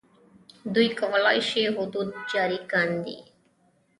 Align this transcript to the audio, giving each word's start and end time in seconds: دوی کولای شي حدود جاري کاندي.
دوی 0.73 0.89
کولای 0.99 1.39
شي 1.49 1.63
حدود 1.75 2.09
جاري 2.31 2.59
کاندي. 2.71 3.17